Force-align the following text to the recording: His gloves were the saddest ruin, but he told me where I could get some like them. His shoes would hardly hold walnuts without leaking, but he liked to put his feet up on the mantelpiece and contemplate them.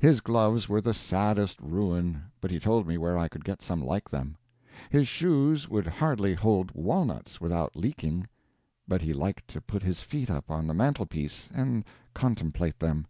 His 0.00 0.20
gloves 0.20 0.68
were 0.68 0.82
the 0.82 0.92
saddest 0.92 1.58
ruin, 1.62 2.24
but 2.42 2.50
he 2.50 2.60
told 2.60 2.86
me 2.86 2.98
where 2.98 3.16
I 3.16 3.26
could 3.28 3.42
get 3.42 3.62
some 3.62 3.80
like 3.82 4.10
them. 4.10 4.36
His 4.90 5.08
shoes 5.08 5.66
would 5.66 5.86
hardly 5.86 6.34
hold 6.34 6.72
walnuts 6.74 7.40
without 7.40 7.74
leaking, 7.74 8.26
but 8.86 9.00
he 9.00 9.14
liked 9.14 9.48
to 9.48 9.62
put 9.62 9.82
his 9.82 10.02
feet 10.02 10.30
up 10.30 10.50
on 10.50 10.66
the 10.66 10.74
mantelpiece 10.74 11.48
and 11.54 11.86
contemplate 12.12 12.80
them. 12.80 13.06